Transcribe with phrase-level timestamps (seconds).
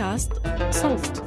[0.00, 0.32] بودكاست
[0.70, 1.22] صوت.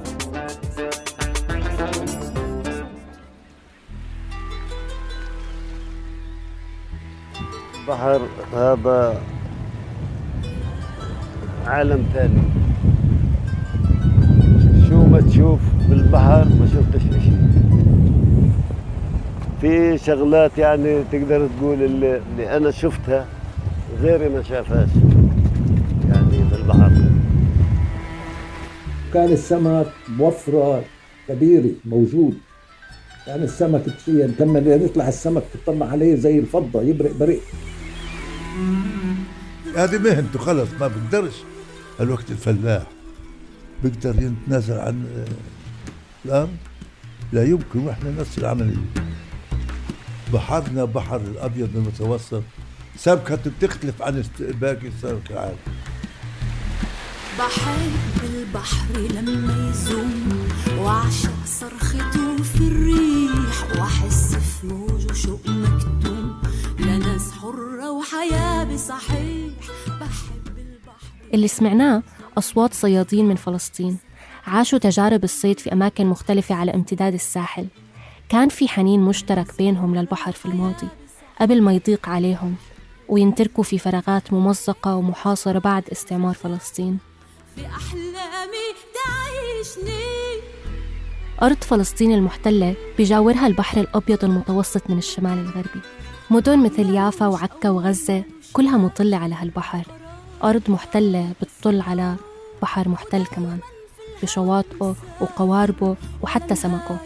[7.79, 8.21] البحر
[8.53, 9.21] هذا
[11.67, 12.41] عالم ثاني.
[14.89, 17.31] شو ما تشوف بالبحر ما شفتش إشي.
[19.61, 23.25] في شغلات يعني تقدر تقول اللي, اللي أنا شفتها
[24.01, 24.89] غيري ما شافهاش.
[29.13, 30.85] كان السمك بوفرة
[31.27, 32.37] كبيرة موجود.
[33.25, 37.39] كان السمك تخيل لما يطلع السمك تطلع عليه زي الفضة يبرق برق.
[39.75, 41.33] هذه مهنته خلص ما بقدرش.
[41.99, 42.83] الوقت الفلاح
[43.83, 45.25] بيقدر يتنازل عن
[46.25, 46.49] الأمر.
[47.33, 48.77] لا يمكن وإحنا نفس العملية
[50.33, 52.43] بحرنا بحر الأبيض المتوسط.
[52.97, 55.55] سمكته بتختلف عن باقي السمك العادي
[57.39, 60.47] بحب البحر لما يزوم
[60.79, 66.41] وعشق صرخته في الريح وأحس في موجه شوق مكتوم.
[66.79, 69.53] لناس حرة وحياة بصحيح.
[69.87, 72.03] بحب البحر اللي سمعناه
[72.37, 73.97] أصوات صيادين من فلسطين.
[74.47, 77.67] عاشوا تجارب الصيد في أماكن مختلفة على امتداد الساحل.
[78.29, 80.87] كان في حنين مشترك بينهم للبحر في الماضي
[81.41, 82.55] قبل ما يضيق عليهم
[83.09, 87.12] وينتركوا في فراغات ممزقة ومحاصرة بعد استعمار فلسطين.
[87.55, 90.03] في أحلامي تعيشني.
[91.41, 95.81] أرض فلسطين المحتلة بجاورها البحر الأبيض المتوسط من الشمال الغربي.
[96.29, 99.83] مدن مثل يافا وعكا وغزة كلها مطلة على هالبحر.
[100.43, 102.15] أرض محتلة بتطل على
[102.61, 103.59] بحر محتل كمان.
[104.23, 106.97] بشواطئه وقواربه وحتى سمكه.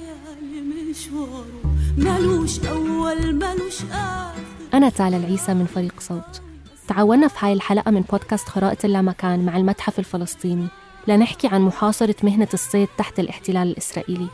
[1.97, 4.41] ملوش أول ملوش آخر.
[4.73, 6.41] أنا تالا العيسى من فريق صوت.
[6.87, 10.67] تعاوننا في هاي الحلقة من بودكاست خرائط اللامكان مع المتحف الفلسطيني
[11.07, 14.27] لنحكي عن محاصرة مهنة الصيد تحت الاحتلال الإسرائيلي.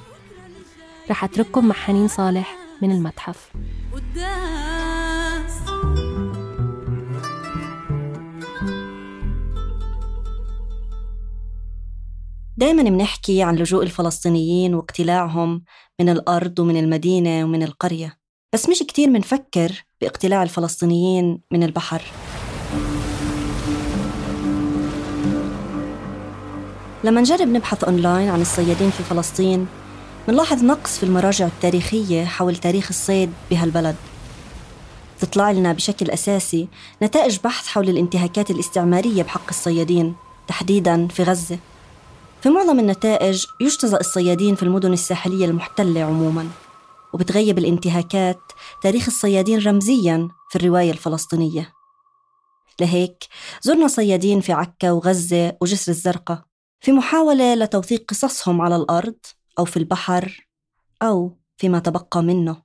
[1.09, 3.51] رح أترككم مع حنين صالح من المتحف.
[12.57, 15.63] دايما بنحكي عن لجوء الفلسطينيين واقتلاعهم
[16.01, 18.17] من الأرض ومن المدينة ومن القرية
[18.53, 22.01] بس مش كتير منفكر باقتلاع الفلسطينيين من البحر.
[27.03, 29.67] لما نجرب نبحث أونلاين عن الصيادين في فلسطين
[30.27, 33.95] منلاحظ نقص في المراجع التاريخية حول تاريخ الصيد بهالبلد.
[35.19, 36.67] تطلع لنا بشكل أساسي
[37.03, 40.15] نتائج بحث حول الانتهاكات الاستعمارية بحق الصيادين
[40.47, 41.59] تحديداً في غزة.
[42.41, 46.49] في معظم النتائج يجتزأ الصيادين في المدن الساحلية المحتلة عموماً
[47.13, 48.41] وبتغيب الانتهاكات
[48.83, 51.73] تاريخ الصيادين رمزياً في الرواية الفلسطينية.
[52.79, 53.25] لهيك
[53.61, 56.52] زرنا صيادين في عكا وغزة وجسر الزرقاء.
[56.83, 59.15] في محاولة لتوثيق قصصهم على الأرض
[59.59, 60.47] أو في البحر
[61.01, 62.61] أو فيما تبقى منه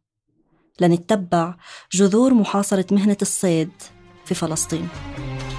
[0.81, 1.55] لنتبع
[1.93, 3.71] جذور محاصرة مهنة الصيد
[4.25, 4.89] في فلسطين.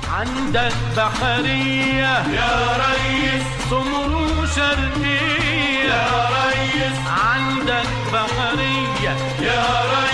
[0.08, 5.90] عندك بحرية يا ريس سمر شرقية.
[5.90, 6.98] يا ريس.
[7.08, 10.09] عندك بحرية يا ريس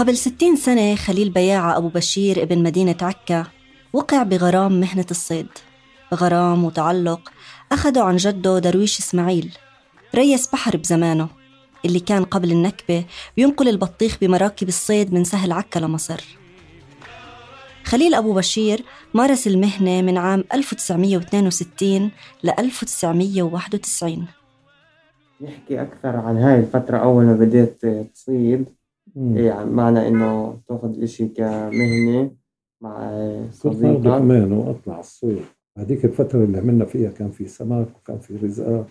[0.00, 3.46] قبل ستين سنة خليل بياعة أبو بشير ابن مدينة عكا
[3.92, 5.46] وقع بغرام مهنة الصيد.
[6.14, 7.32] غرام وتعلق
[7.72, 9.56] أخده عن جده درويش إسماعيل
[10.14, 11.28] ريس بحر بزمانه
[11.84, 13.04] اللي كان قبل النكبة
[13.36, 16.38] بينقل البطيخ بمراكب الصيد من سهل عكا لمصر.
[17.84, 22.10] خليل أبو بشير مارس المهنة من عام 1962
[22.44, 24.26] ل 1991
[25.40, 28.79] نحكي أكثر عن هاي الفترة أول ما بديت تصيد.
[29.20, 32.30] يعني معنى إنه تأخذ الإشي كمهنة
[32.80, 33.22] مع
[33.52, 34.02] صديقك.
[34.02, 35.44] كمان وأطلع الصيد
[35.78, 38.86] هذيك الفترة اللي عملنا فيها كان في سمك وكان في رزقات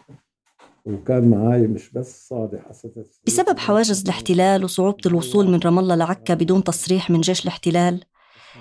[0.85, 6.33] وكان معاي مش بس صادح أسد بسبب حواجز الاحتلال وصعوبة الوصول من رام الله لعكا
[6.33, 8.03] بدون تصريح من جيش الاحتلال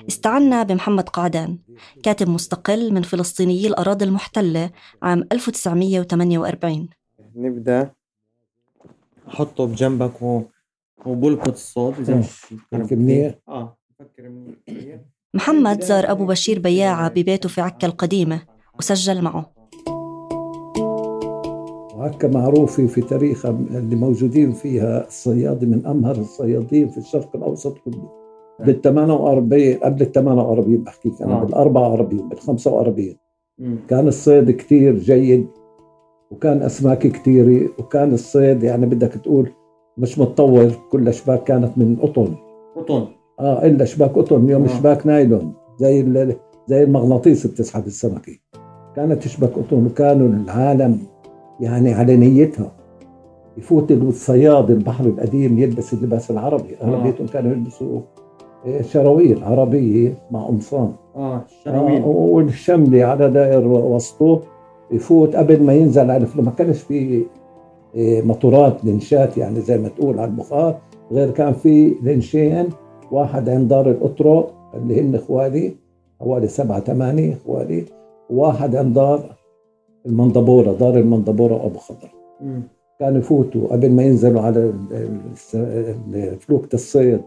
[0.08, 1.58] استعنا بمحمد قعدان
[2.02, 4.70] كاتب مستقل من فلسطينيي الأراضي المحتلة
[5.02, 6.88] عام 1948
[7.36, 7.90] نبدأ.
[9.28, 10.22] أحطه بجنبك
[11.06, 11.10] و...
[11.10, 12.18] وبلقط الصوت إذا آه.
[12.18, 15.00] مش منيح آه فكر منيح.
[15.34, 18.42] محمد زار أبو بشير بياعة ببيته في عكا القديمة
[18.78, 19.52] وسجل معه
[21.94, 28.10] وعكا معروفة في تاريخها اللي موجودين فيها الصيادة من أمهر الصيادين في الشرق الأوسط كله
[28.60, 31.44] بال 48 قبل ال 48 بحكيك أنا آه.
[31.44, 33.14] بال 44 بال 45
[33.58, 33.76] مم.
[33.88, 35.46] كان الصيد كتير جيد
[36.30, 39.52] وكان أسماك كتيرة وكان الصيد يعني بدك تقول
[39.98, 42.34] مش متطور كل الأشباك كانت من قطن.
[42.76, 43.04] قطن.
[43.40, 44.66] آه إلا شباك قطن اليوم آه.
[44.66, 46.36] شباك نايلون زي
[46.66, 48.32] زي المغناطيس بتسحب السمكة.
[48.96, 50.98] كانت شباك قطن وكانوا العالم
[51.60, 52.72] يعني على نيتها.
[53.56, 56.76] يفوت الصياد البحر القديم يلبس اللباس العربي.
[56.82, 58.00] أغلبيتهم كانوا يلبسوا
[58.66, 60.92] آه، شراويل عربيه مع قمصان.
[61.16, 64.42] آه آه الشراويل والشملي على دائر وسطه
[64.90, 67.22] يفوت قبل ما ينزل على ما كانش في آه،
[67.98, 70.78] موتورات لنشات يعني زي ما تقول على البخار.
[71.12, 72.68] غير كان في لنشين
[73.10, 75.74] واحد عند دار الأطرق اللي هن إخوالي
[76.20, 77.84] حوالي سبعة ثمانية إخوالي
[78.30, 79.36] وواحد عند دار
[80.06, 82.08] المنضبورة دار المنضبورة وأبو خضر.
[83.00, 84.72] كانوا يفوتوا قبل ما ينزلوا على
[86.40, 87.20] فلوكة الصيد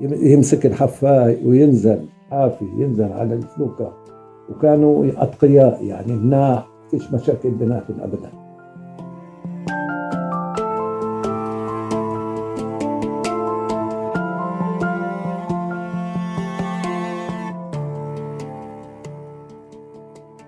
[0.00, 1.98] يم- يمسك الحفاي وينزل
[2.30, 3.92] حافي ينزل على الفلوكة.
[4.50, 8.30] وكانوا أتقياء يعني مناح فيش مشاكل بيناتهم أبدا.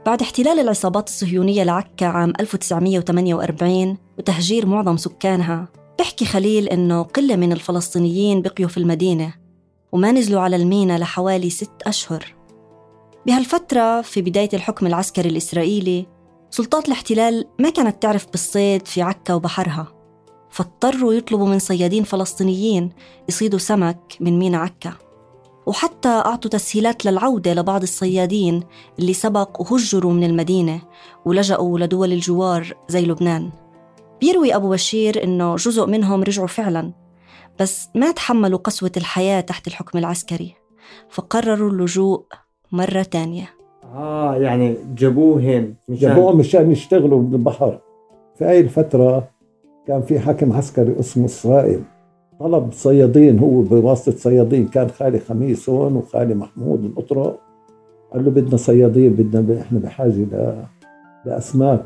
[0.08, 5.68] بعد احتلال العصابات الصهيونية لعكا عام 1948 وتهجير معظم سكانها
[5.98, 9.34] بيحكي خليل إنه قلة من الفلسطينيين بقيوا في المدينة
[9.92, 12.34] وما نزلوا على المينا لحوالي ست أشهر.
[13.26, 16.06] بهالفترة في بداية الحكم العسكري الإسرائيلي
[16.50, 19.92] سلطات الاحتلال ما كانت تعرف بالصيد في عكا وبحرها
[20.50, 22.90] فاضطروا يطلبوا من صيادين فلسطينيين
[23.28, 25.07] يصيدوا سمك من مينا عكا.
[25.68, 28.62] وحتى أعطوا تسهيلات للعودة لبعض الصيادين
[28.98, 30.80] اللي سبق وهجروا من المدينة
[31.24, 33.50] ولجأوا لدول الجوار زي لبنان.
[34.20, 36.92] بيروي أبو بشير إنه جزء منهم رجعوا فعلا
[37.60, 40.54] بس ما تحملوا قسوة الحياة تحت الحكم العسكري
[41.08, 42.24] فقرروا اللجوء
[42.72, 43.48] مرة تانية.
[43.94, 47.80] آه يعني جابوه هين مشان جابوهم مشان يشتغلوا بالبحر.
[48.38, 49.28] في هاي الفترة
[49.86, 51.82] كان في حاكم عسكري اسمه إسرائيل.
[52.40, 57.38] طلب صيادين هو بواسطة صيادين كان خالي خميس هون وخالي محمود الأطرق
[58.12, 60.64] قال له بدنا صيادين بدنا إحنا بحاجة ل...
[61.24, 61.84] لأسماك.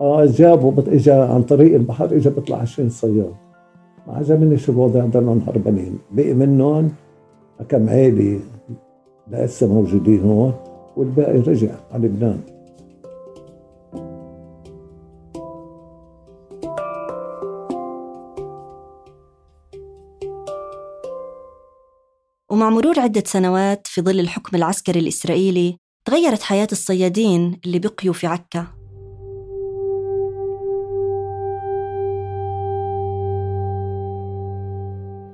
[0.00, 0.72] آه جابوا.
[0.88, 3.34] إجا عن طريق البحر إجا بيطلع 20 صياد.
[4.06, 6.90] ما عجبنيش الوضع ضلهم هربانين بقي منهم
[7.68, 8.40] كم عيلة
[9.30, 10.52] لسه موجودين هون
[10.96, 12.40] والباقي رجع على لبنان.
[22.54, 28.26] ومع مرور عدة سنوات في ظل الحكم العسكري الإسرائيلي تغيرت حياة الصيادين اللي بقيوا في
[28.26, 28.66] عكا.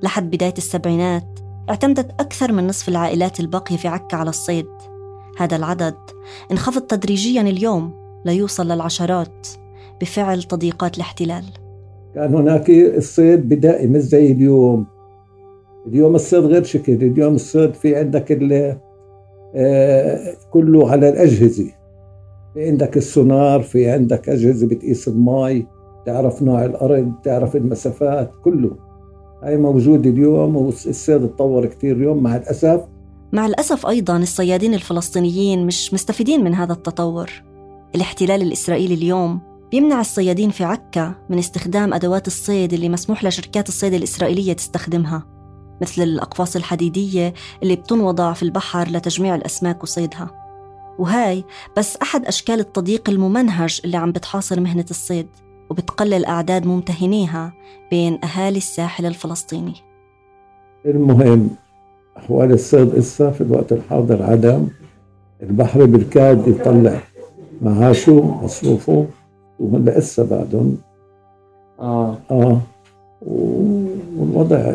[0.03, 1.39] لحد بداية السبعينات
[1.71, 4.69] اعتمدت أكثر من نصف العائلات الباقية في عكا على الصيد.
[5.39, 5.97] هذا العدد
[6.51, 7.95] انخفض تدريجيا اليوم
[8.27, 9.49] ليوصل للعشرات
[10.01, 11.45] بفعل تضييقات الاحتلال.
[12.15, 15.00] كان هناك الصيد بدائي مش زي اليوم
[15.87, 18.33] اليوم الصيد غير شكل اليوم الصيد في عندك
[19.55, 21.67] آه، كله على الأجهزة.
[22.55, 25.67] في عندك السونار في عندك أجهزة بتقيس المي
[26.07, 28.71] تعرف نوع الأرض تعرف المسافات كله.
[29.43, 32.23] هاي موجود اليوم والصيد اتطور كتير اليوم.
[32.23, 32.81] مع الأسف
[33.33, 37.31] مع الأسف أيضا الصيادين الفلسطينيين مش مستفيدين من هذا التطور.
[37.95, 43.95] الاحتلال الإسرائيلي اليوم بيمنع الصيادين في عكا من استخدام أدوات الصيد اللي مسموح لشركات الصيد
[43.95, 45.40] الإسرائيلية تستخدمها.
[45.81, 50.31] مثل الأقفاص الحديدية اللي بتنوضع في البحر لتجميع الأسماك وصيدها.
[50.99, 51.45] وهاي
[51.77, 55.27] بس أحد أشكال التضييق الممنهج اللي عم بتحاصر مهنة الصيد
[55.71, 57.53] وبتقلل أعداد ممتهنيها
[57.91, 59.75] بين أهالي الساحل الفلسطيني.
[60.87, 61.51] المهم
[62.17, 64.69] أحوال الصيد إسا في الوقت الحاضر عدم.
[65.43, 67.01] البحر بالكاد يطلع.
[67.63, 69.07] معاشه مصروفه
[69.61, 70.77] وهلا لسه بعدهم.
[71.81, 72.17] آه.
[72.31, 72.61] آه.
[73.23, 74.73] و- والوضع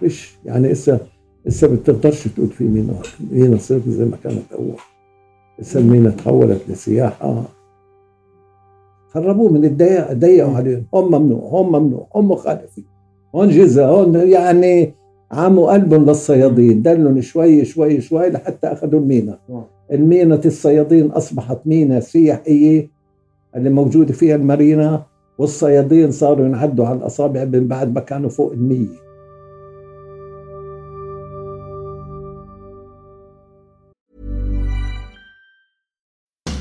[0.00, 1.00] فيش يعني هسه
[1.46, 2.94] هسه بتقدرش تقول في مينا
[3.32, 4.74] مينا صرت زي ما كانت اول
[5.60, 7.42] هسه المينا تحولت لسياحة.
[9.08, 12.84] خربوه من الضيق ضيقوا عليهم هم ممنوع هم ممنوع هم مخالفين
[13.34, 14.94] هون جزء هون يعني
[15.32, 19.38] عموا قلبهم للصيادين دلهم شوي شوي شوي لحتى أخذوا المينا.
[19.92, 22.88] المينا الصيادين أصبحت مينا سياحية
[23.56, 25.02] اللي موجودة فيها المارينا
[25.38, 29.05] والصيادين صاروا ينعدوا على الأصابع من بعد ما كانوا فوق المية.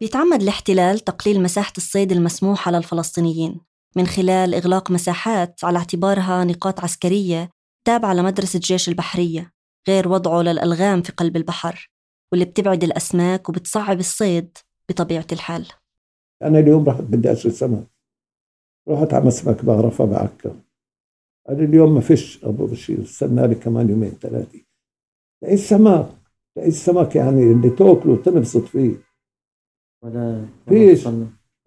[0.00, 3.60] بيتعمد الاحتلال تقليل مساحة الصيد المسموحة للفلسطينيين
[3.96, 7.50] من خلال إغلاق مساحات على اعتبارها نقاط عسكرية
[7.84, 9.52] تابعة لمدرسة جيش البحرية
[9.88, 11.90] غير وضعه للألغام في قلب البحر
[12.32, 15.68] واللي بتبعد الأسماك وبتصعب الصيد بطبيعة الحال.
[16.42, 17.86] أنا اليوم رحت بدي اشتري سمك.
[18.88, 20.60] رحت على مسمك بعرفه بعكا
[21.48, 24.60] قال لي اليوم ما فيش أبو بشير استنى لي كمان يومين ثلاثة.
[25.42, 26.08] لقيت السمك
[26.56, 29.06] لقيت السمك يعني اللي تأكله وتنبسط فيه؟
[30.68, 31.08] فيش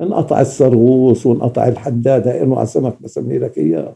[0.02, 3.96] انقطع السرغوص وانقطع الحداد هاي انواع سمك بسمي لك إياه.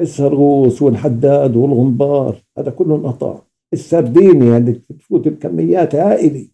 [0.00, 3.38] السرغوص والحداد والغنبار هذا كله انقطع
[3.72, 6.48] السرديني اللي تفوت الكميات هائله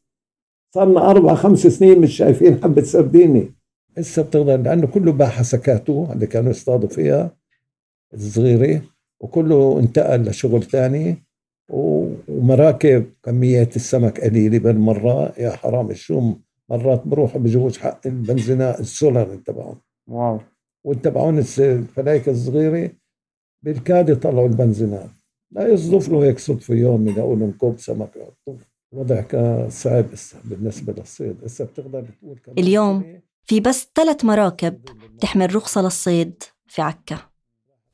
[0.74, 3.52] صارنا أربع خمس سنين مش شايفين حبة سرديني.
[3.98, 7.36] هسه بتقدر لأنه كله باع حسكاته اللي كانوا يصطادوا فيها
[8.14, 8.82] الصغيرة
[9.20, 11.16] وكله انتقل لشغل ثاني
[11.70, 16.40] ومراكب كميات السمك قليلة بالمرة يا حرام الشوم
[16.72, 19.80] مرات بروحوا بجوز حق البنزينات السولر تبعهم.
[20.06, 20.40] واو.
[20.84, 22.90] وتبعون الفلايك الصغيرة
[23.64, 25.10] بالكاد يطلعوا البنزينات
[25.50, 28.58] لا يصدف له هيك صدفه يوم يلاقوا لهم كوب سمك يحطوه
[28.92, 30.04] الوضع كان صعب
[30.44, 31.44] بالنسبة للصيد.
[31.44, 34.80] هسه بتقدر تقول اليوم في بس ثلاث مراكب
[35.20, 37.18] تحمل رخصة للصيد في عكا.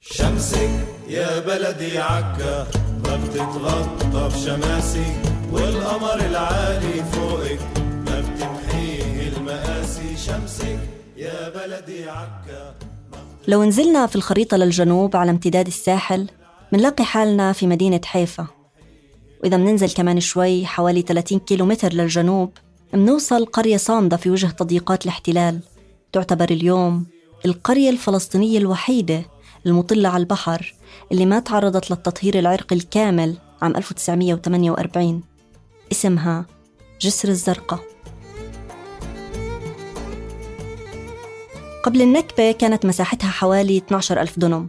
[0.00, 0.70] شمسك
[1.08, 2.66] يا بلدي عكا.
[3.04, 5.06] ما بتتغطى بشماسي
[5.52, 7.77] والقمر العالي فوقك.
[10.26, 10.78] شمسك
[11.16, 12.74] يا بلدي عكا.
[13.48, 16.26] لو نزلنا في الخريطة للجنوب على امتداد الساحل
[16.72, 18.46] منلاقي حالنا في مدينة حيفا.
[19.42, 22.52] وإذا مننزل كمان شوي حوالي 30 كيلومتر للجنوب
[22.94, 25.60] منوصل قرية صامدة في وجه تضييقات الاحتلال.
[26.12, 27.06] تعتبر اليوم
[27.46, 29.22] القرية الفلسطينية الوحيدة
[29.66, 30.74] المطلة على البحر
[31.12, 35.22] اللي ما تعرضت للتطهير العرقي الكامل عام 1948
[35.92, 36.46] اسمها
[37.00, 37.87] جسر الزرقاء.
[41.88, 44.68] قبل النكبة كانت مساحتها حوالي 12 ألف دنم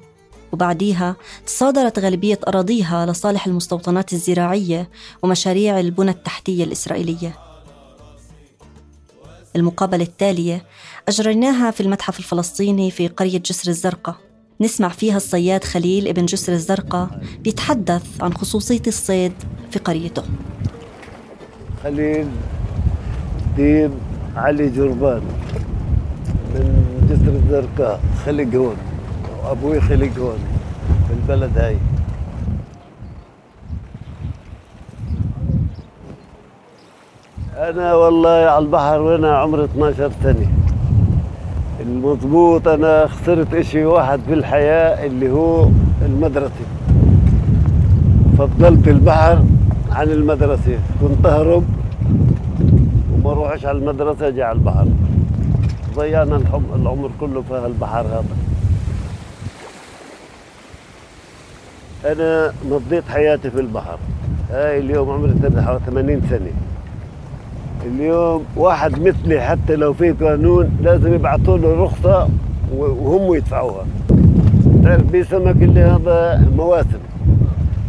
[0.51, 4.89] وبعديها تصادرت غالبية أراضيها لصالح المستوطنات الزراعية
[5.23, 7.37] ومشاريع البنى التحتية الإسرائيلية.
[9.55, 10.65] المقابلة التالية
[11.07, 14.15] أجريناها في المتحف الفلسطيني في قرية جسر الزرقاء.
[14.61, 19.33] نسمع فيها الصياد خليل ابن جسر الزرقاء بيتحدث عن خصوصية الصيد
[19.71, 20.23] في قريته.
[21.83, 22.27] خليل
[23.57, 23.91] ديب
[24.35, 25.21] علي جربان
[26.55, 28.75] من جسر الزرقاء خلق هون
[29.43, 30.39] وأبوي خلق هون
[31.07, 31.77] في البلد هاي.
[37.57, 40.47] أنا والله على البحر وأنا عمري 12 سنة.
[41.79, 45.67] المضبوط أنا خسرت إشي واحد في الحياة اللي هو
[46.05, 46.65] المدرسة.
[48.37, 49.43] فضلت البحر
[49.91, 50.79] عن المدرسة.
[51.01, 51.63] كنت أهرب
[53.13, 54.87] وما اروحش على المدرسة أجي على البحر.
[55.95, 56.41] ضيعنا
[56.75, 58.35] العمر كله في البحر هذا.
[62.05, 63.97] أنا مضيت حياتي في البحر.
[64.51, 65.33] هاي اليوم عمري
[65.85, 66.51] 80 سنة.
[67.85, 72.29] اليوم واحد مثلي حتى لو في قانون لازم يبعثوا له رخصة
[72.77, 73.85] وهم يدفعوها.
[74.83, 76.99] تعرف في سمك اللي هذا مواسم.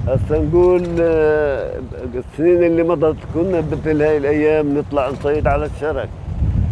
[0.09, 1.73] هسا نقول آه،
[2.14, 6.09] السنين اللي مضت كنا مثل هاي الأيام نطلع نصيد على الشرك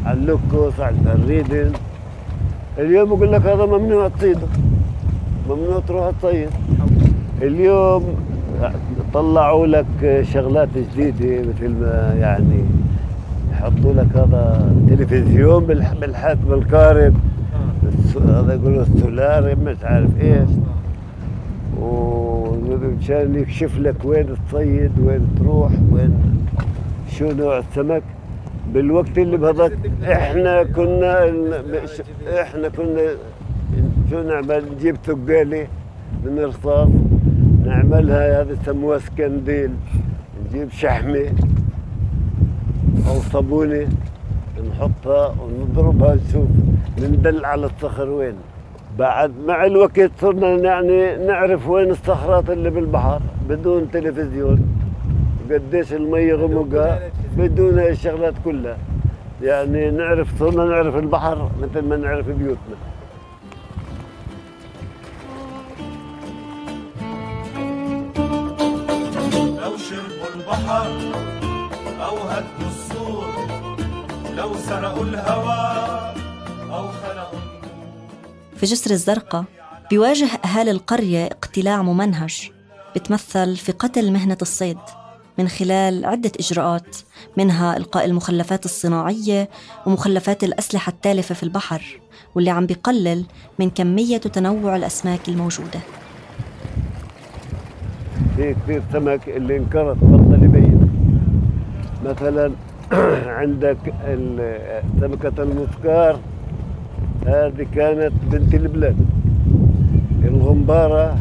[0.07, 1.73] على اللوكوس على الفريدن
[2.79, 4.47] اليوم بقول لك هذا ممنوع تصيده.
[5.49, 6.49] ممنوع تروح تصيد.
[7.43, 8.05] اليوم
[9.15, 12.65] طلعوا لك شغلات جديدة مثل ما يعني
[13.53, 15.65] يحطوا لك هذا تلفزيون
[16.01, 17.15] بالحاسب القارب.
[18.29, 20.51] هذا يقولوا السولار مش عارف إيش.
[21.81, 26.45] ومشان يكشف لك وين تصيد وين تروح وين
[27.11, 28.03] شو نوع السمك.
[28.75, 29.73] بالوقت اللي بهذاك
[30.03, 31.33] إحنا كنا
[32.41, 33.01] إحنا كنا
[34.11, 35.67] شو نعمل؟ نجيب ثقالي
[36.25, 36.89] من رصاص
[37.65, 39.71] نعملها هذا يسموها سكنديل
[40.45, 41.33] نجيب شحمة
[43.09, 43.89] أو صابونة
[44.71, 46.49] نحطها ونضربها نشوف
[46.99, 48.35] ندل على الصخر وين.
[48.99, 54.59] بعد مع الوقت صرنا يعني نعرف وين الصخرات اللي بالبحر بدون تلفزيون.
[55.51, 57.01] قديش المي غمقها
[57.39, 58.79] بدون هاي الشغلات كلها.
[59.43, 62.77] يعني نعرف صرنا نعرف البحر مثل ما نعرف بيوتنا.
[69.63, 70.87] لو شربوا البحر
[72.01, 73.27] أو هدوا السور
[74.37, 76.15] لو سرقوا الهوى
[76.71, 77.39] أو خلقوا
[78.57, 79.45] في جسر الزرقاء
[79.91, 82.51] بيواجه أهالي القرية اقتلاع ممنهج
[82.97, 84.79] بتمثل في قتل مهنة الصيد.
[85.39, 86.97] من خلال عدة إجراءات
[87.37, 89.49] منها إلقاء المخلفات الصناعية
[89.87, 92.01] ومخلفات الأسلحة التالفة في البحر
[92.35, 93.25] واللي عم بيقلل
[93.59, 95.81] من كمية وتنوع الأسماك الموجودة.
[98.37, 100.89] في كثير سمك اللي انقرض بطل يبين
[102.05, 102.53] مثلا
[103.41, 103.79] عندك
[105.01, 106.21] سمكة المسكار
[107.27, 108.97] هذه كانت بنت البلاد.
[110.25, 111.19] الغمبارة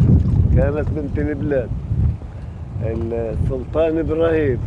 [0.56, 1.70] كانت بنت البلاد.
[2.86, 4.60] السلطان إبراهيم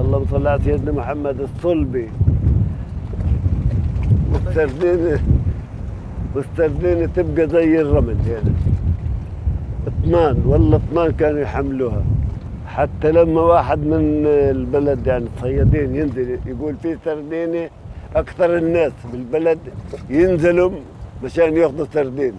[0.00, 2.08] اللهم صل على سيدنا محمد الصلبي.
[4.32, 5.20] والسردينة
[6.34, 8.52] والسردينة تبقى زي الرمل هنا
[9.86, 12.02] اطنان والله اطنان كانوا يحملوها.
[12.66, 17.68] حتى لما واحد من البلد يعني الصيادين ينزل يقول في سردينة
[18.16, 19.58] أكثر الناس بالبلد
[20.10, 20.70] ينزلوا
[21.24, 22.32] مشان ياخذوا سردين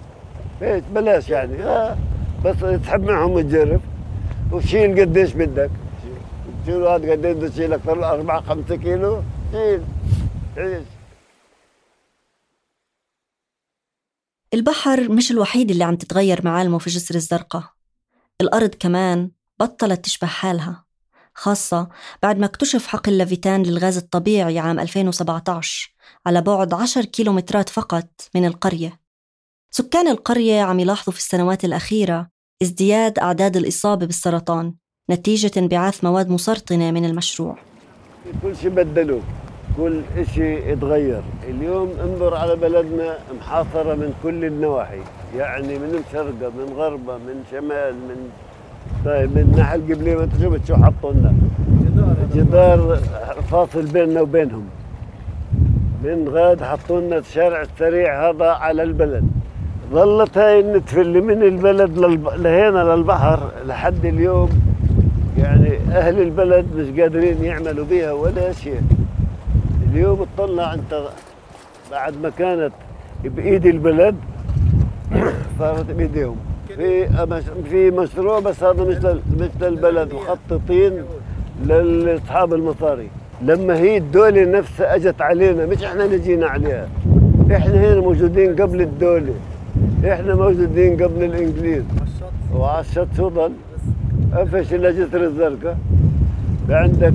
[0.62, 1.64] إيش بلاش يعني.
[1.64, 1.96] آه.
[2.46, 3.82] بس تسحب معهم تجرب.
[4.52, 5.72] وشيل قديش بدك.
[6.66, 6.84] شيل.
[6.84, 9.24] هذا قديش بده تشيل أكثر من 4 5 كيلو.
[9.52, 9.84] شيل.
[10.58, 10.88] عيش.
[14.54, 17.64] البحر مش الوحيد اللي عم تتغير معالمه في جسر الزرقاء.
[18.42, 20.86] الأرض كمان بطلت تشبه حالها
[21.34, 21.90] خاصة
[22.24, 28.46] بعد ما اكتشف حقل لافيتان للغاز الطبيعي عام 2017 على بعد 10 كيلومترات فقط من
[28.46, 29.00] القرية.
[29.72, 32.28] سكان القرية عم يلاحظوا في السنوات الأخيرة
[32.62, 34.74] ازدياد أعداد الإصابة بالسرطان
[35.12, 37.56] نتيجة انبعاث مواد مسرطنة من المشروع.
[38.44, 39.22] كل شيء بدلوه
[39.78, 40.02] كل
[40.36, 45.00] شيء اتغير اليوم انظر على بلدنا محاصرة من كل النواحي
[45.38, 48.30] يعني من الشرقة من غربة من شمال من
[49.06, 51.34] طيب من ناحية القبلية ما شفت شو حطوا لنا.
[52.36, 53.00] جدار
[53.52, 54.70] فاصل بيننا وبينهم.
[56.04, 59.30] من غاد حطوا لنا الشارع السريع هذا على البلد.
[59.92, 61.98] ظلت هاي النتفة اللي من البلد
[62.38, 64.50] لهنا للبحر لحد اليوم.
[65.38, 68.82] يعني أهل البلد مش قادرين يعملوا بها ولا شيء.
[69.92, 71.02] اليوم اطلع أنت
[71.92, 72.72] بعد ما كانت
[73.24, 74.16] بإيد البلد
[75.60, 76.36] صارت بإيديهم.
[76.76, 77.08] في
[77.70, 78.98] في مشروع بس هذا مش
[79.40, 81.04] مش للبلد مخططين
[81.66, 83.08] لأصحاب المصاري.
[83.42, 86.88] لما هي الدولة نفسها أجت علينا مش إحنا اللي جينا عليها.
[87.52, 89.34] إحنا هنا موجودين قبل الدولة.
[90.06, 91.84] إحنا موجودين قبل الإنجليز.
[92.56, 93.52] وعلى الشط ظل
[94.34, 95.78] قفش إلى جسر الزرقاء.
[96.70, 97.14] عندك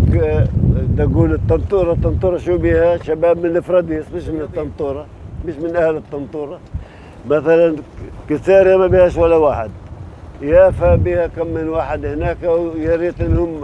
[0.98, 1.92] تقول آه، الطنطورة.
[1.92, 5.06] الطنطورة شو بيها؟ شباب من الفراديس مش من الطنطورة.
[5.48, 6.58] مش من أهل الطنطورة.
[7.30, 7.76] مثلا
[8.30, 9.70] كساريا ما بيهاش ولا واحد.
[10.42, 13.60] يافا بها كم من واحد هناك ويا ريت انهم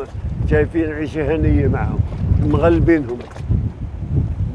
[0.51, 1.99] شايفين عيشة هنية معهم.
[2.47, 3.19] مغلبينهم.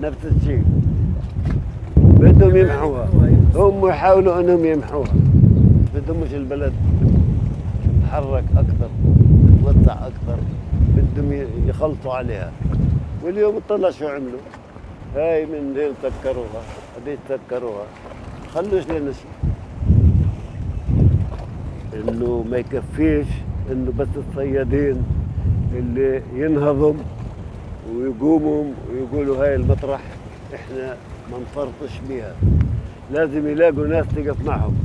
[0.01, 0.63] نفس الشيء.
[1.97, 3.07] بدهم يمحوها.
[3.55, 5.13] هم يحاولوا انهم يمحوها.
[5.95, 6.73] بدهم مش البلد
[8.01, 8.89] تتحرك أكثر
[9.63, 10.37] تتوسع أكثر
[10.95, 12.51] بدهم يخلطوا عليها.
[13.23, 14.39] واليوم اطلع شو عملوا؟
[15.15, 16.61] هاي من هين سكروها
[16.97, 17.85] هذيك سكروها
[18.53, 19.31] خلوش لنا شيء
[21.93, 23.27] إنه ما يكفيش
[23.71, 25.03] إنه بس الصيادين
[25.75, 26.95] اللي ينهضم
[27.95, 30.01] ويقوموا ويقولوا هاي المطرح
[30.55, 30.95] إحنا
[31.31, 32.33] ما نفرطش بيها.
[33.11, 34.75] لازم يلاقوا ناس تقف معهم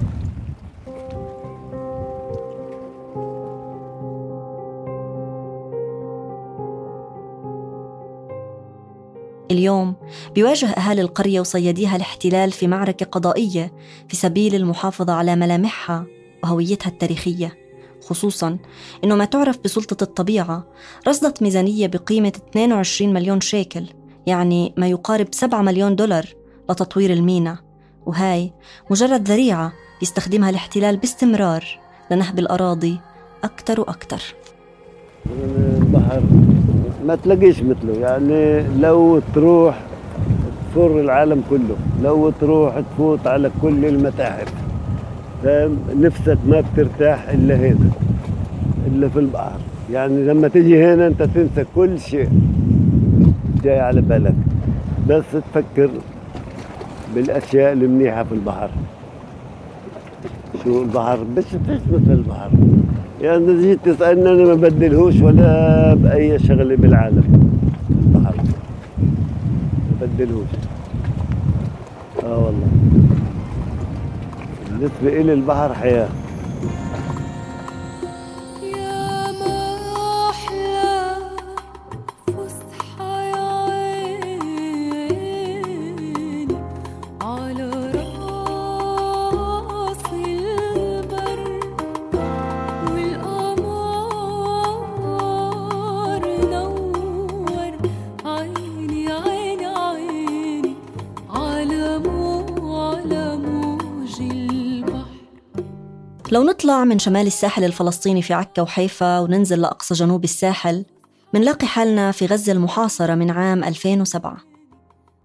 [9.50, 9.94] اليوم
[10.34, 13.72] بيواجه أهالي القرية وصياديها الاحتلال في معركة قضائية
[14.08, 16.06] في سبيل المحافظة على ملامحها
[16.42, 17.58] وهويتها التاريخية.
[18.08, 18.58] خصوصا
[19.04, 20.64] أنه ما تعرف بسلطة الطبيعة
[21.08, 23.84] رصدت ميزانية بقيمة 22 مليون شيكل
[24.26, 26.26] يعني ما يقارب 7 مليون دولار
[26.70, 27.69] لتطوير المينا.
[28.06, 28.52] وهاي
[28.90, 31.64] مجرد ذريعة يستخدمها الاحتلال باستمرار
[32.10, 33.00] لنهب الأراضي
[33.44, 34.22] أكثر وأكثر
[35.82, 36.22] البحر
[37.06, 39.80] ما تلاقيش مثله يعني لو تروح
[40.70, 44.52] تفر العالم كله لو تروح تفوت على كل المتاحف
[45.42, 47.90] فاهم؟ نفسك ما بترتاح إلا هنا
[48.86, 49.58] إلا في البحر.
[49.92, 52.28] يعني لما تيجي هنا أنت تنسى كل شيء
[53.64, 54.34] جاي على بالك.
[55.08, 55.90] بس تفكر
[57.14, 58.70] بالأشياء المنيحه في البحر.
[60.64, 62.50] شو البحر؟ بس فيش مثل البحر.
[63.20, 67.50] يعني إذا جيت تسألني أنا ما بدلهوش ولا بأي شغلة بالعالم.
[67.90, 68.34] البحر.
[70.00, 70.48] ما بدلهوش.
[72.24, 72.66] آه والله.
[74.68, 76.08] بالنسبة إلي البحر حياة.
[106.40, 110.84] لو نطلع من شمال الساحل الفلسطيني في عكا وحيفا وننزل لأقصى جنوب الساحل
[111.34, 114.36] منلاقي حالنا في غزة المحاصرة من عام 2007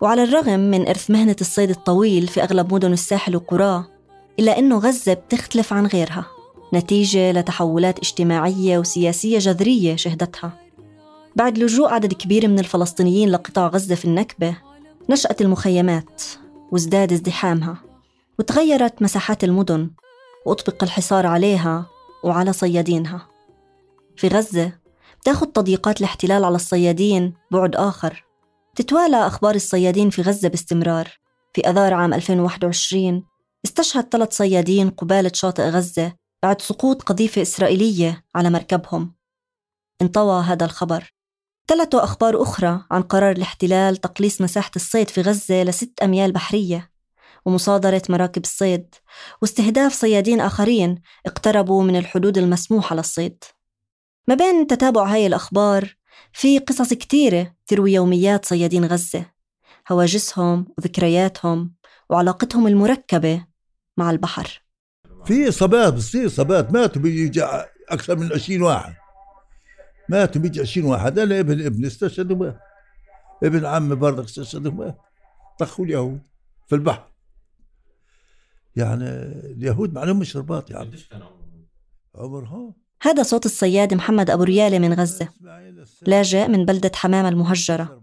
[0.01, 3.87] وعلى الرغم من إرث مهنة الصيد الطويل في أغلب مدن الساحل وقراه
[4.39, 6.25] إلا أنه غزة بتختلف عن غيرها
[6.73, 10.59] نتيجة لتحولات اجتماعية وسياسية جذرية شهدتها.
[11.35, 14.57] بعد لجوء عدد كبير من الفلسطينيين لقطاع غزة في النكبة
[15.09, 16.21] نشأت المخيمات
[16.71, 17.77] وازداد ازدحامها
[18.39, 19.89] وتغيرت مساحات المدن.
[20.45, 21.85] وأطبق الحصار عليها
[22.23, 23.27] وعلى صيادينها.
[24.17, 24.71] في غزة
[25.21, 28.25] بتاخد تضييقات الاحتلال على الصيادين بعد آخر.
[28.75, 31.09] تتوالى أخبار الصيادين في غزة باستمرار.
[31.53, 33.23] في أذار عام 2021
[33.65, 39.15] استشهد ثلاث صيادين قبالة شاطئ غزة بعد سقوط قذيفة إسرائيلية على مركبهم.
[40.01, 41.13] انطوى هذا الخبر.
[41.67, 46.94] تلته أخبار أخرى عن قرار الاحتلال تقليص مساحة الصيد في غزة لست أميال بحرية.
[47.45, 48.95] ومصادرة مراكب الصيد.
[49.41, 53.43] واستهداف صيادين آخرين اقتربوا من الحدود المسموحة للصيد.
[54.27, 55.95] ما بين تتابع هاي الأخبار
[56.33, 59.25] في قصص كتيرة تروي يوميات صيادين غزة.
[59.91, 61.73] هواجسهم وذكرياتهم
[62.09, 63.45] وعلاقتهم المركبة
[63.97, 64.61] مع البحر.
[65.25, 67.43] في اصابات بتصير اصابات ماتوا بيجي
[67.89, 68.95] أكثر من 20 واحد.
[70.09, 71.19] ماتوا بيجي 20 واحد.
[71.19, 72.59] أنا ابن ابن استشهدوا مات
[73.43, 74.97] ابن عمي برضك استشهدوا مات
[75.59, 76.21] طخوا اليهود
[76.67, 77.14] في البحر.
[78.75, 79.03] يعني
[79.51, 80.91] اليهود ما عليهم رباط يعني.
[82.15, 85.29] عمرهم؟ هذا صوت الصياد محمد أبو ريالة من غزة.
[86.01, 88.01] لاجئ من بلدة حمامة المهجرة.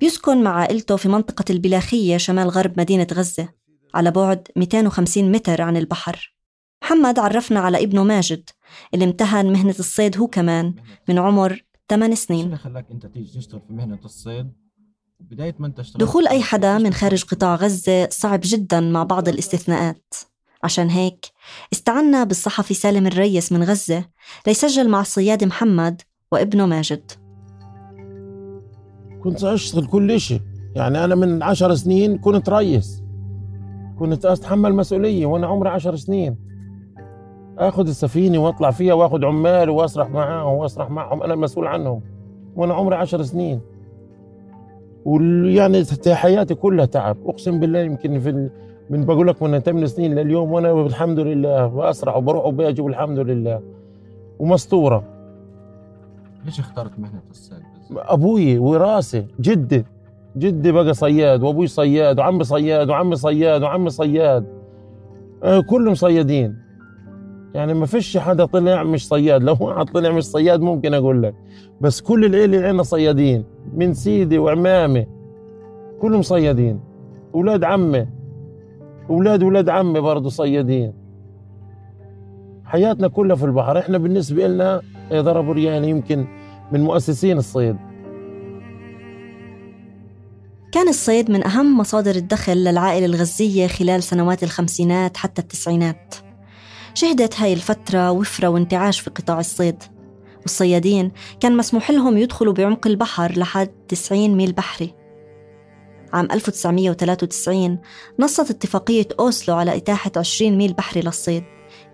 [0.00, 3.48] بيسكن مع عائلته في منطقة البلاخية شمال غرب مدينة غزة
[3.94, 6.36] على بعد 250 متر عن البحر.
[6.82, 8.50] محمد عرفنا على ابنه ماجد
[8.94, 10.74] اللي امتهن مهنة الصيد هو كمان
[11.08, 12.44] من عمر 8 سنين.
[12.44, 15.09] اللي خلاك أنت تيجي تشتغل في مهنة الصيد بدايه ما انت اشتغلت
[15.96, 20.14] دخول أي حدا من خارج قطاع غزة صعب جدا مع بعض الاستثناءات.
[20.62, 21.26] عشان هيك
[21.72, 24.04] استعنا بالصحفي سالم الريس من غزة
[24.46, 26.02] ليسجل مع الصياد محمد
[26.32, 27.12] وابنه ماجد.
[29.22, 30.40] كنت أشتغل كل شيء
[30.74, 33.02] يعني أنا من عشر سنين كنت ريس.
[33.98, 36.36] كنت أتحمل مسؤولية وأنا عمري عشر سنين.
[37.58, 42.02] أخذ السفينة وأطلع فيها وأخذ عمال وأسرح معاهم وأسرح معهم أنا مسؤول عنهم.
[42.56, 43.60] وأنا عمري عشر سنين.
[45.04, 47.16] ويعني حياتي كلها تعب.
[47.26, 48.50] أقسم بالله يمكن في.
[48.90, 53.60] من بقول لك من 8 سنين لليوم وأنا الحمد لله بأسرح وبروح وباجي والحمد لله.
[54.38, 55.04] ومستورة.
[56.44, 57.58] ليش اخترت مهنة الصيد
[57.90, 59.84] أبوي وراثه جدي.
[60.36, 64.46] جدي بقى صياد وأبوي صياد وعمي صياد وعمي صياد وعمي صياد.
[65.42, 66.56] آه، كلهم صيادين.
[67.54, 69.42] يعني ما فيش حدا طلع مش صياد.
[69.42, 71.34] لو واحد طلع مش صياد ممكن أقول لك.
[71.80, 73.44] بس كل العيلة عندنا صيادين.
[73.74, 75.06] من سيدي وعمامي
[76.00, 76.80] كلهم صيادين.
[77.34, 78.06] أولاد عمي
[79.10, 80.92] أولاد أولاد عمي برضه صيادين.
[82.64, 83.78] حياتنا كلها في البحر.
[83.78, 84.80] إحنا بالنسبة لنا
[85.12, 86.26] ضربوا ريال يمكن
[86.72, 87.76] من مؤسسين الصيد.
[90.72, 96.14] كان الصيد من أهم مصادر الدخل للعائلة الغزية خلال سنوات الخمسينات حتى التسعينات.
[96.94, 99.82] شهدت هاي الفترة وفرة وانتعاش في قطاع الصيد.
[100.42, 104.94] والصيادين كان مسموح لهم يدخلوا بعمق البحر لحد 90 ميل بحري.
[106.12, 107.78] عام 1993
[108.18, 111.44] نصت اتفاقية أوسلو على إتاحة 20 ميل بحري للصيد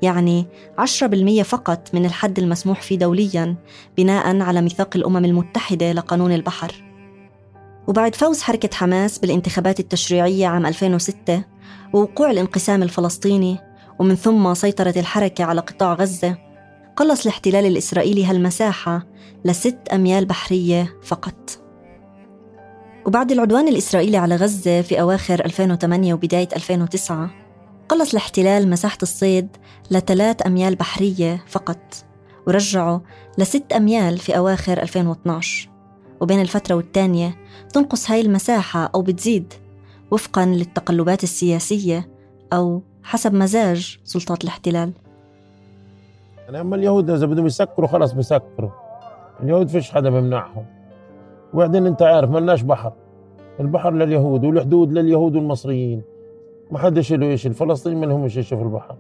[0.03, 0.47] يعني
[0.79, 3.57] 10% فقط من الحد المسموح فيه دولياً
[3.97, 6.85] بناء على ميثاق الأمم المتحدة لقانون البحر.
[7.87, 11.45] وبعد فوز حركة حماس بالانتخابات التشريعية عام 2006
[11.93, 13.59] ووقوع الانقسام الفلسطيني
[13.99, 16.46] ومن ثم سيطرة الحركة على قطاع غزة
[16.97, 19.07] قلص الاحتلال الإسرائيلي هالمساحة
[19.45, 21.59] لست أميال بحرية فقط.
[23.07, 27.31] وبعد العدوان الإسرائيلي على غزة في أواخر 2008 وبداية 2009
[27.89, 29.49] قلص الاحتلال مساحة الصيد
[29.91, 31.95] لثلاث أميال بحرية فقط
[32.47, 33.03] ورجعه
[33.39, 35.71] لست أميال في أواخر 2012
[36.21, 37.37] وبين الفترة والتانية
[37.73, 39.55] تنقص هاي المساحة أو بتزيد
[40.11, 42.09] وفقاً للتقلبات السياسية
[42.53, 44.93] أو حسب مزاج سلطات الاحتلال.
[46.47, 48.71] يعني أما اليهود إذا بدهم يسكروا خلص بيسكروا
[49.43, 50.65] اليهود فيش حدا بيمنعهم
[51.55, 52.93] وبعدين أنت عارف ملناش بحر.
[53.61, 56.03] البحر لليهود والحدود لليهود والمصريين.
[56.71, 58.97] ما حدش له شيء الفلسطينيين ما لهمش شيء في البحر.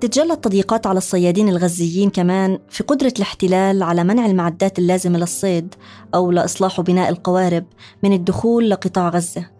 [0.00, 5.74] تتجلى التضييقات على الصيادين الغزيين كمان في قدرة الاحتلال على منع المعدات اللازمة للصيد
[6.14, 7.64] أو لإصلاح وبناء القوارب
[8.02, 9.55] من الدخول لقطاع غزة.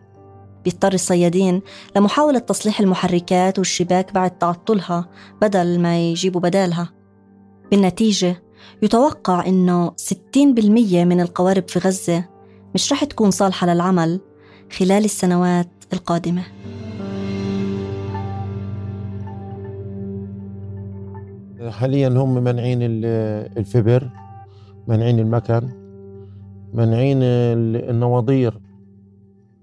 [0.67, 1.63] بيضطر الصيادين
[1.97, 5.09] لمحاولة تصليح المحركات والشباك بعد تعطلها
[5.43, 6.89] بدل ما يجيبوا بدالها.
[7.71, 8.43] بالنتيجة
[8.83, 12.25] يتوقع إنه 60% من القوارب في غزة
[12.75, 14.21] مش رح تكون صالحة للعمل
[14.79, 16.43] خلال السنوات القادمة.
[21.71, 23.05] حاليا هم منعين ال-
[23.59, 24.09] الفبر
[24.89, 25.69] منعين المكن
[26.75, 28.59] منعين ال- النواضير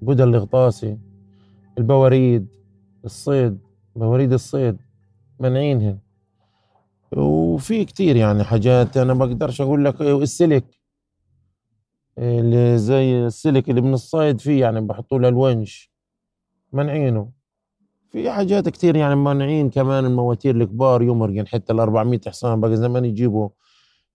[0.05, 0.97] بدل الغطاسي
[1.77, 2.47] البواريد
[3.05, 3.59] الصيد
[3.95, 4.77] بواريد الصيد
[5.39, 5.99] منعينهن
[7.17, 10.65] وفي كتير يعني حاجات أنا ما أقدرش أقول لك السلك
[12.17, 15.91] اللي زي السلك اللي من الصيد فيه يعني بحطوا له الونش
[16.73, 17.29] منعينه.
[18.11, 23.05] في حاجات كتير يعني مانعين كمان المواتير الكبار يمرقن حتى ال 400 حصان بقى زمان
[23.05, 23.49] يجيبوا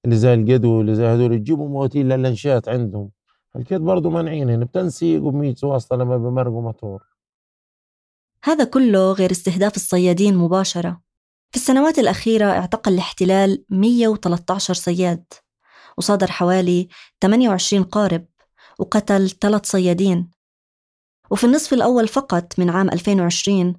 [0.04, 3.10] اللي زي القدو اللي زي هذول يجيبوا مواتير للأنشات عندهم.
[3.56, 7.02] الكيت برضه مانعين بتنسيق وب100 واسطة لما بمرقوا موتور
[8.44, 11.00] هذا كله غير استهداف الصيادين مباشرة.
[11.50, 15.24] في السنوات الأخيرة اعتقل الاحتلال 113 صياد
[15.98, 16.88] وصادر حوالي
[17.20, 18.26] 28 قارب
[18.78, 20.30] وقتل ثلاث صيادين.
[21.30, 23.74] وفي النصف الأول فقط من عام 2020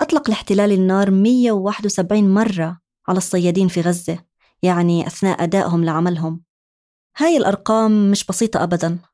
[0.00, 4.18] أطلق الاحتلال النار 171 مرة على الصيادين في غزة
[4.62, 6.42] يعني أثناء أدائهم لعملهم.
[7.16, 9.11] هاي الأرقام مش بسيطة أبداً.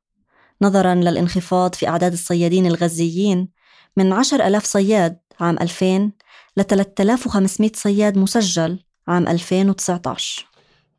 [0.62, 3.48] نظراً للانخفاض في أعداد الصيادين الغزيين.
[3.96, 6.12] من 10 ألاف صياد عام 2000
[6.56, 10.46] ل 3500 صياد مسجل عام 2019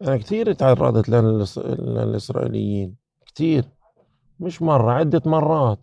[0.02, 2.96] أنا كتير تعرضت للإس- للإسرائيليين.
[3.26, 3.66] كتير
[4.40, 5.80] مش مرة عدة مرات.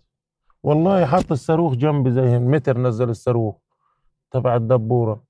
[0.63, 3.55] والله حط الصاروخ جنبي زي متر نزل الصاروخ
[4.33, 5.25] تبع الدبورة.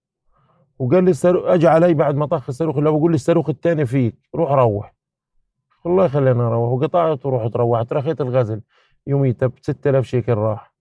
[0.79, 4.15] وقال لي الصاروخ اجى علي بعد ما طخ الصاروخ لو بقول لي الصاروخ الثاني فيك
[4.35, 4.96] روح روح.
[5.87, 8.63] والله خليني أروح وقطعت ورحت روحت رخيت الغزل
[9.07, 10.75] يوميتها ب 6000 شيكل راح.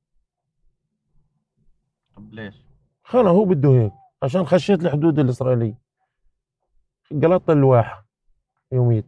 [2.16, 2.66] طب ليش؟
[3.04, 3.92] خلا هو بده هيك
[4.24, 5.78] عشان خشيت الحدود الإسرائيلية.
[7.12, 8.08] قلطت الواحة
[8.72, 9.06] يوميت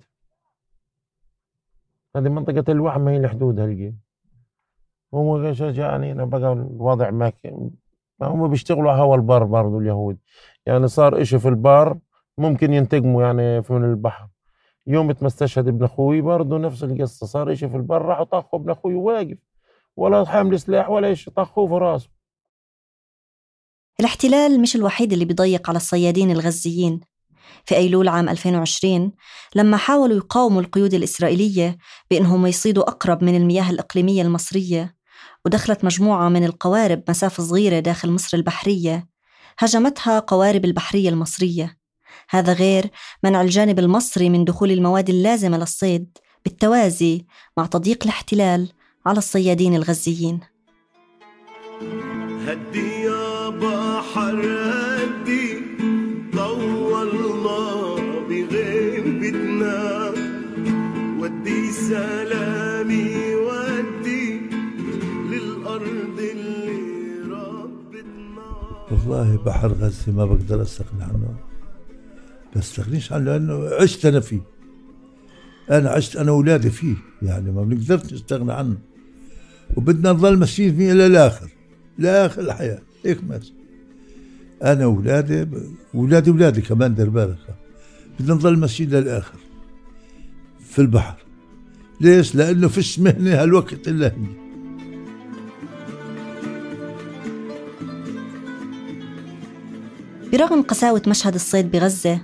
[2.15, 3.95] هذه منطقة الواحة ما هي الحدود هالجي
[5.13, 7.31] هم يعني أنا بقى الوضع ما
[8.21, 10.17] هم بيشتغلوا على هوا البر برضو اليهود.
[10.65, 11.99] يعني صار إشي في البر
[12.37, 14.27] ممكن ينتقموا يعني في من البحر.
[14.87, 18.71] يوم ما استشهد ابن أخوي برضو نفس القصة صار إشي في البر راحوا طخوا ابن
[18.71, 19.37] أخوي واقف
[19.97, 22.09] ولا حامل سلاح ولا إشي طخوه في راسه.
[23.99, 26.99] الاحتلال مش الوحيد اللي بيضيق على الصيادين الغزيين.
[27.65, 29.11] في أيلول عام 2020
[29.55, 31.77] لما حاولوا يقاوموا القيود الإسرائيلية
[32.11, 34.95] بأنهم يصيدوا أقرب من المياه الإقليمية المصرية
[35.45, 39.07] ودخلت مجموعة من القوارب مسافة صغيرة داخل مصر البحرية
[39.59, 41.77] هجمتها قوارب البحرية المصرية.
[42.29, 42.89] هذا غير
[43.23, 47.25] منع الجانب المصري من دخول المواد اللازمة للصيد بالتوازي
[47.57, 48.69] مع تضييق الاحتلال
[49.05, 50.39] على الصيادين الغزيين.
[52.47, 54.41] هدي يا بحر
[55.03, 55.59] هدي
[56.33, 57.95] طولنا
[58.29, 60.11] بغيبتنا
[61.19, 64.41] ودي سلامي ودي
[65.31, 68.47] للأرض اللي ربتنا.
[68.91, 71.26] والله بحر غزة ما بقدر استغني عنه.
[72.59, 74.41] بستغنيش عنه لأنه عشت أنا فيه.
[75.71, 78.77] أنا عشت أنا واولادي فيه يعني ما بنقدرش نستغنى عنه.
[79.75, 81.49] وبدنا نضل ماشيين فيه إلى الآخر.
[81.97, 83.53] لاخر الحياة هيك ماشي.
[84.63, 85.47] أنا واولادي
[85.93, 87.37] واولادي اولادي كمان دير بالك.
[88.19, 89.37] بدنا نضل ماشيين للاخر
[90.69, 91.17] في البحر.
[92.01, 94.47] ليش؟ لأنه فيش مهنة هالوقت إلا هي.
[100.33, 102.21] برغم قساوة مشهد الصيد بغزة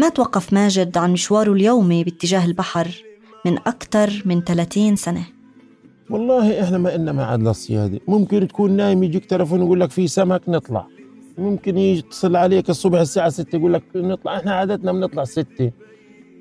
[0.00, 2.88] ما توقف ماجد عن مشواره اليومي باتجاه البحر
[3.46, 5.22] من أكثر من 30 سنة.
[6.10, 8.00] والله إحنا ما إلنا ميعاد للصيادة.
[8.08, 10.86] ممكن تكون نايم يجيك تلفون يقول لك في سمك نطلع.
[11.38, 14.36] ممكن يتصل عليك الصبح الساعة 6 يقول لك نطلع.
[14.36, 15.70] إحنا عادتنا بنطلع 6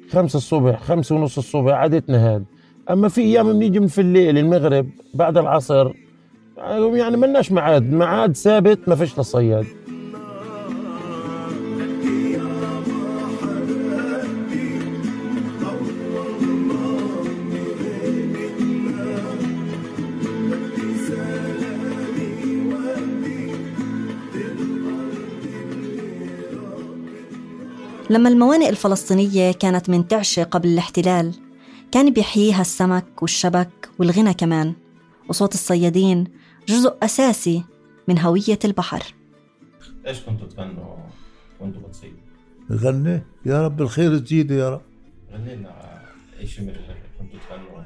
[0.10, 2.46] خمسة الصبح خمسة ونص الصبح عادتنا هاد.
[2.90, 5.92] أما في أيام بنيجي من في الليل المغرب بعد العصر
[6.94, 7.94] يعني ملناش ميعاد.
[7.94, 9.66] ميعاد ثابت ما فيش للصياد
[28.10, 31.36] لما الموانئ الفلسطينية كانت منتعشة قبل الاحتلال
[31.92, 34.74] كان بيحييها السمك والشبك والغنى كمان
[35.30, 36.28] وصوت الصيادين
[36.68, 37.64] جزء أساسي
[38.08, 39.14] من هوية البحر.
[40.08, 40.96] إيش كنتوا تغنوا
[41.60, 42.18] وانتوا بتصيدوا؟
[42.72, 44.82] غني؟ يا رب الخير تزيده يا رب.
[45.34, 46.02] غني لنا
[46.40, 46.74] اي شيء من
[47.20, 47.84] كنتوا تغنوا؟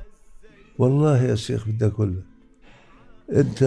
[0.77, 2.23] والله يا شيخ بدي أقول لك
[3.37, 3.63] أنت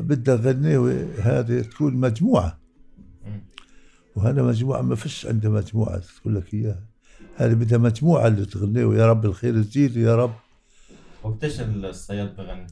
[0.00, 2.63] بدك غنيوي هذه تكون مجموعة.
[4.16, 6.84] وهذا مجموعة ما فيش عندها مجموعة تقول لك إياها.
[7.36, 10.34] هذه بدها مجموعة اللي تغنيه يا رب الخير تزيد يا رب.
[11.22, 12.66] وقتيش الصياد بغني؟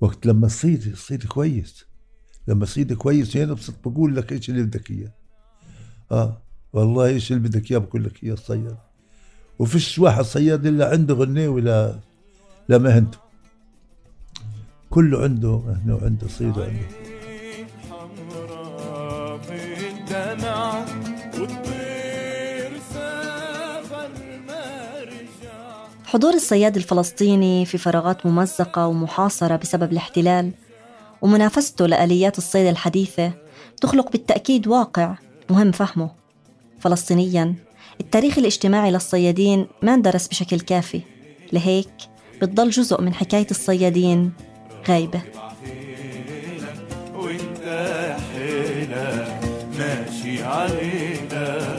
[0.00, 1.84] وقت لما تصيد تصيد كويس.
[2.48, 5.12] لما تصيد كويس هنا بصير بقول لك إيش اللي بدك إياه.
[6.12, 8.76] آه والله إيش اللي بدك إياه بقول لك إياه الصياد
[9.58, 12.00] وفيش واحد صياد إلا عنده غنيه ولا
[12.68, 13.18] لمهنته
[14.90, 17.15] كله عنده مهنة وعنده صيد وعنده.
[26.16, 30.52] حضور الصياد الفلسطيني في فراغات ممزقة ومحاصرة بسبب الاحتلال
[31.22, 33.32] ومنافسته لآليات الصيد الحديثة
[33.80, 35.16] تخلق بالتأكيد واقع
[35.50, 36.10] مهم فهمه.
[36.80, 37.54] فلسطينياً
[38.00, 41.00] التاريخ الاجتماعي للصيادين ما اندرس بشكل كافي
[41.52, 41.92] لهيك
[42.42, 44.32] بتضل جزء من حكاية الصيادين
[44.88, 45.22] غايبة.
[49.78, 51.75] ماشي علينا.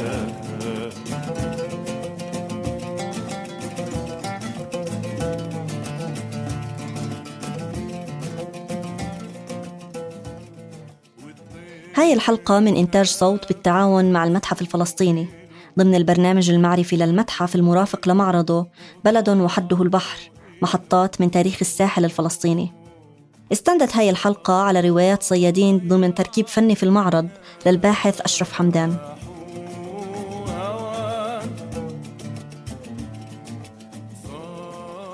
[11.98, 15.28] هاي الحلقة من إنتاج صوت بالتعاون مع المتحف الفلسطيني
[15.80, 18.68] ضمن البرنامج المعرفي للمتحف المرافق لمعرضه
[19.06, 20.32] بلد وحده البحر
[20.62, 22.74] محطات من تاريخ الساحل الفلسطيني.
[23.52, 27.28] استندت هاي الحلقة على روايات صيادين ضمن تركيب فني في المعرض
[27.66, 28.98] للباحث أشرف حمدان.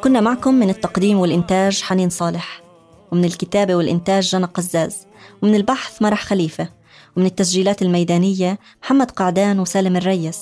[0.03, 2.61] كنا معكم من التقديم والإنتاج حنين صالح
[3.11, 5.07] ومن الكتابة والإنتاج جنى قزاز.
[5.43, 6.69] ومن البحث مرح خليفة
[7.17, 10.39] ومن التسجيلات الميدانية محمد قعدان وسالم الريس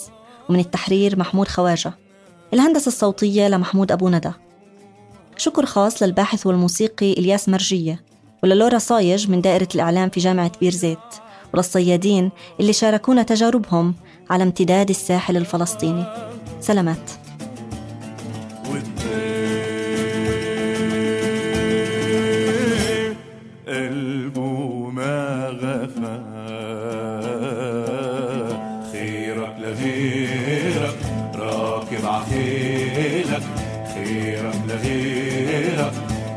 [0.49, 1.93] ومن التحرير محمود خواجة
[2.53, 4.31] الهندسة الصوتية لمحمود أبو ندى.
[5.37, 8.03] شكر خاص للباحث والموسيقي إلياس مرجية
[8.43, 10.97] وللورا صايج من دائرة الإعلام في جامعة بير زيت
[11.53, 13.95] وللصيادين اللي شاركونا تجاربهم
[14.29, 16.05] على امتداد الساحل الفلسطيني.
[16.59, 17.11] سلامات.
[31.91, 33.41] راكب عخيلك
[33.93, 35.93] خيرك لغيرك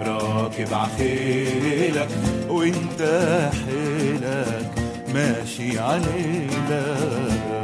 [0.06, 2.08] راكب عخيلك
[2.48, 3.02] وإنت
[3.52, 4.70] حيلك
[5.14, 7.63] ماشي عليلك